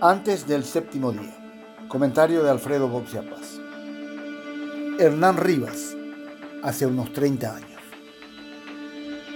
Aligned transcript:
Antes 0.00 0.46
del 0.46 0.62
séptimo 0.62 1.10
día. 1.10 1.34
Comentario 1.88 2.44
de 2.44 2.50
Alfredo 2.50 2.86
Boxiapas. 2.88 3.60
Hernán 4.96 5.36
Rivas, 5.36 5.96
hace 6.62 6.86
unos 6.86 7.12
30 7.12 7.56
años. 7.56 7.80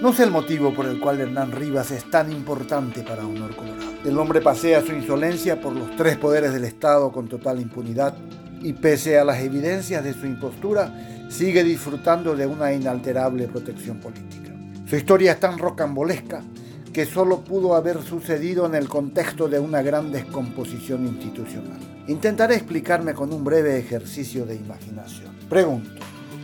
No 0.01 0.12
sé 0.12 0.22
el 0.22 0.30
motivo 0.30 0.72
por 0.72 0.87
el 0.87 1.01
cual 1.01 1.21
Hernán 1.21 1.51
Rivas 1.51 1.90
es 1.90 2.09
tan 2.09 2.30
importante 2.30 3.03
para 3.03 3.27
Honor 3.27 3.56
Colorado. 3.56 3.90
El 4.04 4.17
hombre 4.17 4.40
pasea 4.40 4.87
su 4.87 4.93
insolencia 4.93 5.61
por 5.61 5.75
los 5.75 5.97
tres 5.97 6.17
poderes 6.17 6.53
del 6.53 6.63
Estado 6.63 7.10
con 7.10 7.26
total 7.26 7.60
impunidad 7.60 8.15
y 8.60 8.72
pese 8.72 9.19
a 9.19 9.24
las 9.24 9.40
evidencias 9.40 10.04
de 10.04 10.15
su 10.15 10.26
impostura, 10.26 10.94
sigue 11.29 11.65
disfrutando 11.65 12.37
de 12.37 12.47
una 12.47 12.72
inalterable 12.72 13.49
protección 13.49 13.99
política. 13.99 14.53
Su 14.87 14.94
historia 14.94 15.33
es 15.33 15.40
tan 15.40 15.58
rocambolesca 15.58 16.45
que 16.93 17.06
solo 17.06 17.41
pudo 17.41 17.74
haber 17.74 18.02
sucedido 18.02 18.66
en 18.66 18.75
el 18.75 18.88
contexto 18.88 19.48
de 19.48 19.59
una 19.59 19.83
gran 19.83 20.12
descomposición 20.12 21.07
institucional. 21.07 21.79
Intentaré 22.09 22.57
explicarme 22.57 23.15
con 23.15 23.33
un 23.33 23.45
breve 23.45 23.79
ejercicio 23.79 24.45
de 24.45 24.57
imaginación. 24.57 25.33
Pregunto, 25.49 26.02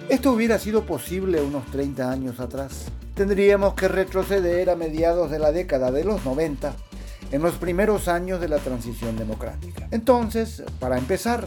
¿esto 0.09 0.33
hubiera 0.33 0.59
sido 0.59 0.85
posible 0.85 1.41
unos 1.41 1.67
30 1.67 2.11
años 2.11 2.41
atrás? 2.41 2.91
tendríamos 3.19 3.75
que 3.75 3.89
retroceder 3.89 4.71
a 4.71 4.77
mediados 4.77 5.29
de 5.29 5.41
la 5.41 5.51
década 5.51 5.91
de 5.91 6.05
los 6.05 6.25
90, 6.25 6.73
en 7.33 7.43
los 7.43 7.57
primeros 7.57 8.07
años 8.07 8.41
de 8.41 8.49
la 8.49 8.59
transición 8.59 9.17
democrática. 9.17 9.89
Entonces, 9.91 10.63
para 10.79 10.99
empezar, 10.99 11.45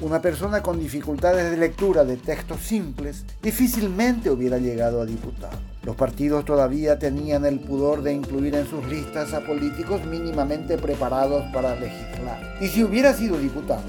una 0.00 0.20
persona 0.20 0.60
con 0.60 0.80
dificultades 0.80 1.50
de 1.50 1.56
lectura 1.56 2.04
de 2.04 2.16
textos 2.16 2.60
simples 2.60 3.24
difícilmente 3.40 4.28
hubiera 4.28 4.58
llegado 4.58 5.00
a 5.00 5.06
diputado. 5.06 5.56
Los 5.84 5.94
partidos 5.94 6.44
todavía 6.44 6.98
tenían 6.98 7.44
el 7.44 7.60
pudor 7.60 8.02
de 8.02 8.12
incluir 8.12 8.56
en 8.56 8.66
sus 8.66 8.84
listas 8.86 9.32
a 9.32 9.40
políticos 9.46 10.04
mínimamente 10.04 10.78
preparados 10.78 11.44
para 11.52 11.76
legislar. 11.76 12.56
Y 12.60 12.66
si 12.68 12.82
hubiera 12.82 13.12
sido 13.12 13.38
diputado, 13.38 13.84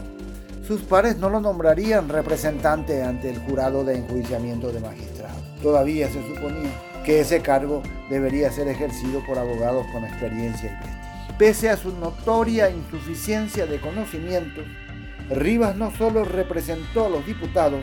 sus 0.67 0.81
pares 0.81 1.17
no 1.17 1.29
lo 1.29 1.39
nombrarían 1.39 2.09
representante 2.09 3.01
ante 3.01 3.29
el 3.29 3.39
jurado 3.39 3.83
de 3.83 3.97
enjuiciamiento 3.97 4.71
de 4.71 4.81
magistrados. 4.81 5.41
Todavía 5.61 6.07
se 6.07 6.21
suponía 6.27 6.71
que 7.03 7.21
ese 7.21 7.41
cargo 7.41 7.81
debería 8.09 8.51
ser 8.51 8.67
ejercido 8.67 9.23
por 9.25 9.39
abogados 9.39 9.85
con 9.91 10.03
experiencia 10.03 10.71
y 10.71 10.83
prestigio. 10.83 11.37
Pese 11.37 11.69
a 11.69 11.77
su 11.77 11.91
notoria 11.97 12.69
insuficiencia 12.69 13.65
de 13.65 13.79
conocimientos, 13.79 14.65
Rivas 15.29 15.75
no 15.75 15.91
solo 15.91 16.23
representó 16.23 17.05
a 17.05 17.09
los 17.09 17.25
diputados, 17.25 17.81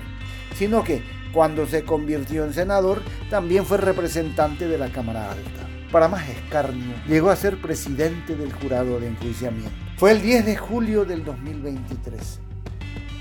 sino 0.56 0.84
que 0.84 1.02
cuando 1.32 1.66
se 1.66 1.84
convirtió 1.84 2.44
en 2.44 2.52
senador 2.52 3.02
también 3.30 3.64
fue 3.64 3.78
representante 3.78 4.68
de 4.68 4.78
la 4.78 4.88
Cámara 4.88 5.30
Alta. 5.30 5.68
Para 5.90 6.08
más 6.08 6.28
escarnio, 6.28 6.94
llegó 7.06 7.30
a 7.30 7.36
ser 7.36 7.60
presidente 7.60 8.34
del 8.34 8.52
jurado 8.52 9.00
de 9.00 9.08
enjuiciamiento. 9.08 9.70
Fue 9.96 10.12
el 10.12 10.22
10 10.22 10.46
de 10.46 10.56
julio 10.56 11.04
del 11.04 11.24
2023, 11.24 12.40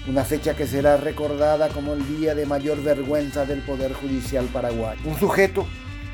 una 0.08 0.24
fecha 0.24 0.56
que 0.56 0.68
será 0.68 0.98
recordada 0.98 1.70
como 1.70 1.94
el 1.94 2.08
día 2.18 2.34
de 2.34 2.46
mayor 2.46 2.82
vergüenza 2.82 3.46
del 3.46 3.62
Poder 3.62 3.94
Judicial 3.94 4.46
paraguayo. 4.46 5.02
Un 5.06 5.18
sujeto 5.18 5.66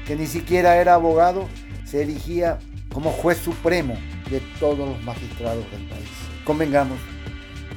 que 0.06 0.16
ni 0.16 0.26
siquiera 0.26 0.78
era 0.78 0.96
abogado, 0.96 1.48
se 1.86 2.02
erigía 2.02 2.60
como 2.92 3.12
juez 3.12 3.38
supremo 3.38 3.96
de 4.30 4.42
todos 4.60 4.90
los 4.90 5.04
magistrados 5.04 5.70
del 5.72 5.84
país. 5.88 6.10
Convengamos 6.44 6.98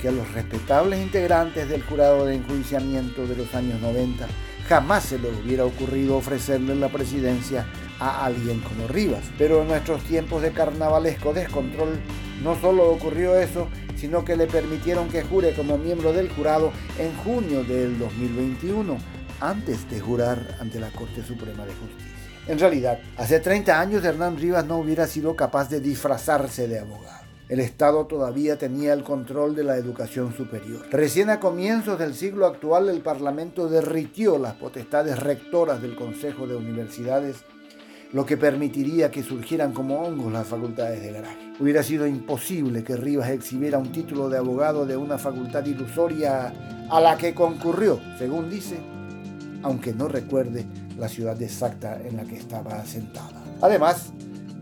que 0.01 0.09
a 0.09 0.13
los 0.13 0.31
respetables 0.33 1.01
integrantes 1.01 1.69
del 1.69 1.83
jurado 1.83 2.27
de 2.27 2.37
enjuiciamiento 2.37 3.27
de 3.27 3.37
los 3.37 3.55
años 3.55 3.81
90 3.81 4.27
jamás 4.69 5.05
se 5.05 5.19
les 5.19 5.33
hubiera 5.37 5.65
ocurrido 5.65 6.17
ofrecerle 6.17 6.75
la 6.77 6.89
presidencia 6.89 7.67
a 7.99 8.25
alguien 8.25 8.61
como 8.61 8.87
Rivas. 8.89 9.25
Pero 9.37 9.63
en 9.63 9.69
nuestros 9.69 10.03
tiempos 10.05 10.43
de 10.43 10.53
carnavalesco 10.53 11.33
descontrol 11.33 12.01
no 12.43 12.59
solo 12.61 12.89
ocurrió 12.91 13.39
eso, 13.39 13.69
sino 13.97 14.25
que 14.25 14.37
le 14.37 14.47
permitieron 14.47 15.09
que 15.09 15.23
jure 15.23 15.55
como 15.55 15.77
miembro 15.77 16.13
del 16.13 16.31
jurado 16.31 16.73
en 16.99 17.15
junio 17.19 17.65
del 17.65 17.99
2021, 17.99 18.97
antes 19.41 19.91
de 19.91 20.01
jurar 20.01 20.57
ante 20.61 20.81
la 20.81 20.91
Corte 20.91 21.23
Suprema 21.23 21.65
de 21.65 21.73
Justicia. 21.73 22.11
En 22.47 22.59
realidad, 22.59 22.99
hace 23.17 23.41
30 23.41 23.79
años 23.79 24.05
Hernán 24.05 24.39
Rivas 24.39 24.65
no 24.65 24.79
hubiera 24.79 25.07
sido 25.07 25.37
capaz 25.37 25.69
de 25.69 25.81
disfrazarse 25.81 26.67
de 26.69 26.79
abogado. 26.79 27.30
El 27.51 27.59
Estado 27.59 28.07
todavía 28.07 28.59
tenía 28.59 28.93
el 28.93 29.03
control 29.03 29.57
de 29.57 29.65
la 29.65 29.77
educación 29.77 30.33
superior. 30.33 30.87
Recién 30.93 31.31
a 31.31 31.41
comienzos 31.41 31.99
del 31.99 32.15
siglo 32.15 32.47
actual 32.47 32.89
el 32.89 33.01
Parlamento 33.01 33.69
derritió 33.69 34.39
las 34.39 34.55
potestades 34.55 35.19
rectoras 35.19 35.83
del 35.83 35.97
Consejo 35.97 36.47
de 36.47 36.55
Universidades, 36.55 37.39
lo 38.13 38.25
que 38.25 38.37
permitiría 38.37 39.11
que 39.11 39.25
surgieran 39.25 39.73
como 39.73 40.01
hongos 40.01 40.33
las 40.33 40.47
facultades 40.47 41.03
de 41.03 41.11
garaje. 41.11 41.55
Hubiera 41.59 41.83
sido 41.83 42.07
imposible 42.07 42.85
que 42.85 42.97
Rivas 42.97 43.31
exhibiera 43.31 43.79
un 43.79 43.91
título 43.91 44.29
de 44.29 44.39
abogado 44.39 44.87
de 44.87 44.97
una 44.97 45.19
facultad 45.19 45.67
ilusoria 45.67 46.55
a 46.89 47.01
la 47.01 47.19
que 47.19 47.35
concurrió, 47.35 47.99
según 48.17 48.49
dice, 48.49 48.77
aunque 49.65 49.93
no 49.93 50.07
recuerde 50.07 50.67
la 50.97 51.09
ciudad 51.09 51.43
exacta 51.43 52.01
en 52.01 52.17
la 52.17 52.23
que 52.23 52.37
estaba 52.37 52.75
asentada. 52.75 53.43
Además, 53.61 54.13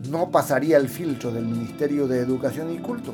no 0.09 0.31
pasaría 0.31 0.77
el 0.77 0.89
filtro 0.89 1.31
del 1.31 1.45
Ministerio 1.45 2.07
de 2.07 2.19
Educación 2.19 2.73
y 2.73 2.79
Culto, 2.79 3.13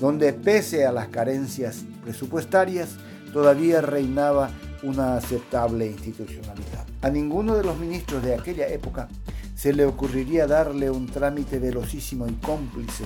donde 0.00 0.32
pese 0.32 0.86
a 0.86 0.92
las 0.92 1.08
carencias 1.08 1.84
presupuestarias, 2.04 2.90
todavía 3.32 3.80
reinaba 3.80 4.50
una 4.82 5.16
aceptable 5.16 5.86
institucionalidad. 5.86 6.86
A 7.02 7.10
ninguno 7.10 7.56
de 7.56 7.64
los 7.64 7.78
ministros 7.78 8.22
de 8.22 8.34
aquella 8.34 8.68
época 8.68 9.08
se 9.54 9.72
le 9.72 9.84
ocurriría 9.84 10.46
darle 10.46 10.90
un 10.90 11.06
trámite 11.06 11.58
velocísimo 11.58 12.26
y 12.28 12.32
cómplice 12.34 13.04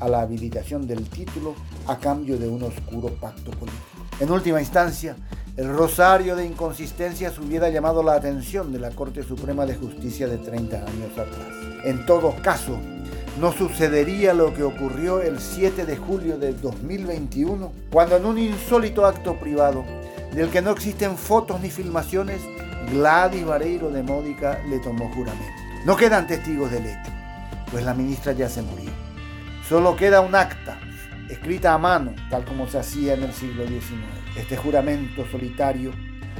a 0.00 0.08
la 0.08 0.20
habilitación 0.20 0.86
del 0.86 1.08
título 1.08 1.54
a 1.86 1.98
cambio 1.98 2.38
de 2.38 2.48
un 2.48 2.62
oscuro 2.64 3.08
pacto 3.20 3.52
político. 3.52 3.80
En 4.18 4.30
última 4.30 4.60
instancia, 4.60 5.16
el 5.56 5.68
rosario 5.68 6.34
de 6.34 6.46
inconsistencias 6.46 7.38
hubiera 7.38 7.68
llamado 7.68 8.02
la 8.02 8.14
atención 8.14 8.72
de 8.72 8.78
la 8.78 8.90
Corte 8.90 9.22
Suprema 9.22 9.66
de 9.66 9.74
Justicia 9.74 10.26
de 10.26 10.38
30 10.38 10.76
años 10.78 11.12
atrás. 11.12 11.46
En 11.84 12.06
todo 12.06 12.34
caso, 12.42 12.78
no 13.38 13.52
sucedería 13.52 14.32
lo 14.32 14.54
que 14.54 14.62
ocurrió 14.62 15.20
el 15.20 15.40
7 15.40 15.84
de 15.84 15.96
julio 15.96 16.38
de 16.38 16.54
2021, 16.54 17.70
cuando 17.90 18.16
en 18.16 18.24
un 18.24 18.38
insólito 18.38 19.04
acto 19.04 19.38
privado, 19.38 19.84
del 20.32 20.48
que 20.48 20.62
no 20.62 20.70
existen 20.70 21.18
fotos 21.18 21.60
ni 21.60 21.70
filmaciones, 21.70 22.40
Gladys 22.90 23.44
Vareiro 23.44 23.90
de 23.90 24.02
Módica 24.02 24.58
le 24.70 24.78
tomó 24.78 25.10
juramento. 25.12 25.52
No 25.84 25.96
quedan 25.96 26.26
testigos 26.26 26.70
del 26.70 26.86
hecho, 26.86 27.10
pues 27.70 27.84
la 27.84 27.92
ministra 27.92 28.32
ya 28.32 28.48
se 28.48 28.62
murió. 28.62 28.90
Solo 29.68 29.96
queda 29.96 30.22
un 30.22 30.34
acta, 30.34 30.78
escrita 31.28 31.74
a 31.74 31.78
mano, 31.78 32.14
tal 32.30 32.46
como 32.46 32.66
se 32.68 32.78
hacía 32.78 33.14
en 33.14 33.24
el 33.24 33.32
siglo 33.34 33.66
XIX. 33.66 34.21
Este 34.36 34.56
juramento 34.56 35.26
solitario 35.30 35.92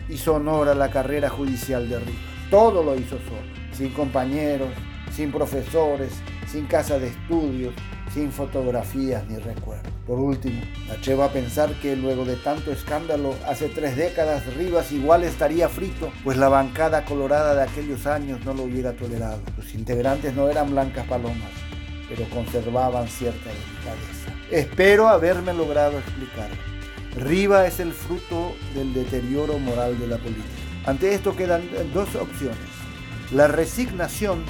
hizo 0.09 0.35
honor 0.35 0.69
a 0.69 0.75
la 0.75 0.91
carrera 0.91 1.29
judicial 1.29 1.89
de 1.89 1.99
Rivas. 1.99 2.23
Todo 2.51 2.83
lo 2.83 2.95
hizo 2.95 3.19
solo, 3.19 3.43
sin 3.73 3.91
compañeros, 3.91 4.71
sin 5.11 5.31
profesores, 5.31 6.13
sin 6.47 6.67
casa 6.67 6.99
de 6.99 7.09
estudios, 7.09 7.75
sin 8.13 8.33
fotografías 8.33 9.27
ni 9.29 9.37
recuerdos. 9.37 9.93
Por 10.07 10.19
último, 10.19 10.61
atrevo 10.91 11.23
a 11.23 11.33
pensar 11.33 11.73
que 11.81 11.95
luego 11.97 12.25
de 12.25 12.37
tanto 12.37 12.73
escándalo, 12.73 13.35
hace 13.47 13.69
tres 13.69 13.97
décadas 13.97 14.47
Rivas 14.55 14.91
igual 14.93 15.23
estaría 15.23 15.69
frito, 15.69 16.11
pues 16.25 16.37
la 16.37 16.49
bancada 16.49 17.05
colorada 17.05 17.55
de 17.55 17.63
aquellos 17.63 18.07
años 18.07 18.45
no 18.45 18.55
lo 18.55 18.65
hubiera 18.65 18.93
tolerado. 18.93 19.41
Sus 19.57 19.75
integrantes 19.75 20.35
no 20.35 20.49
eran 20.49 20.71
blancas 20.71 21.07
palomas, 21.07 21.51
pero 22.09 22.29
conservaban 22.31 23.07
cierta 23.09 23.51
delicadeza. 23.51 24.33
Espero 24.51 25.09
haberme 25.09 25.55
logrado 25.55 25.99
explicar. 25.99 26.49
Riva 27.17 27.67
es 27.67 27.79
el 27.79 27.93
fruto 27.93 28.55
del 28.75 28.95
deterioro 28.95 29.59
moral 29.59 29.99
de 29.99 30.07
la 30.07 30.17
política. 30.17 30.47
Ante 30.87 31.15
esto 31.15 31.37
quedan 31.37 31.63
dos 31.93 32.15
opciones. 32.17 32.59
La 33.33 33.49
resignación 33.49 34.45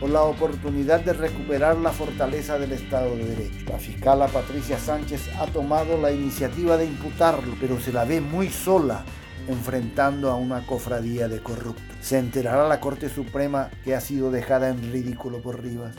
o 0.00 0.08
la 0.08 0.22
oportunidad 0.22 1.00
de 1.00 1.12
recuperar 1.12 1.76
la 1.78 1.90
fortaleza 1.90 2.58
del 2.58 2.72
Estado 2.72 3.16
de 3.16 3.24
Derecho. 3.24 3.70
La 3.70 3.78
fiscala 3.78 4.26
Patricia 4.26 4.78
Sánchez 4.78 5.30
ha 5.38 5.46
tomado 5.46 5.96
la 5.96 6.12
iniciativa 6.12 6.76
de 6.76 6.86
imputarlo, 6.86 7.54
pero 7.60 7.80
se 7.80 7.92
la 7.92 8.04
ve 8.04 8.20
muy 8.20 8.48
sola 8.48 9.04
enfrentando 9.48 10.30
a 10.30 10.36
una 10.36 10.66
cofradía 10.66 11.28
de 11.28 11.40
corruptos. 11.40 11.96
¿Se 12.00 12.18
enterará 12.18 12.68
la 12.68 12.80
Corte 12.80 13.08
Suprema 13.08 13.70
que 13.84 13.94
ha 13.94 14.00
sido 14.00 14.30
dejada 14.30 14.68
en 14.68 14.92
ridículo 14.92 15.40
por 15.40 15.62
Rivas? 15.62 15.94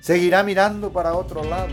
¿Seguirá 0.00 0.42
mirando 0.42 0.92
para 0.92 1.14
otro 1.14 1.42
lado? 1.44 1.72